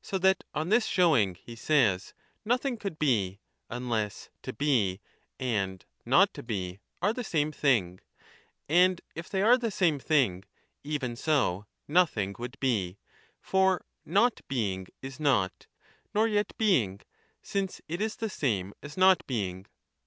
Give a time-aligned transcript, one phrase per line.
[0.00, 4.98] So that on this showing, he says, nothing could be, unless To Be
[5.38, 7.98] and Not to Be are the same thing.
[8.70, 10.44] 30 And if they are the same thing,
[10.84, 12.96] even so nothing would be;
[13.42, 15.66] for Not being is not,
[16.14, 17.02] nor yet Being,
[17.42, 19.66] since it is the same as Not being.